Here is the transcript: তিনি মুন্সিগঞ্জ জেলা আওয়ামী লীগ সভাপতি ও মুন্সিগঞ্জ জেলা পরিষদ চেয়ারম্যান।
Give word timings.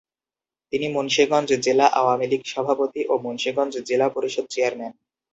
তিনি 0.73 0.87
মুন্সিগঞ্জ 0.87 1.49
জেলা 1.65 1.85
আওয়ামী 1.99 2.25
লীগ 2.31 2.43
সভাপতি 2.45 3.01
ও 3.07 3.13
মুন্সিগঞ্জ 3.25 3.73
জেলা 3.89 4.07
পরিষদ 4.15 4.45
চেয়ারম্যান। 4.53 4.93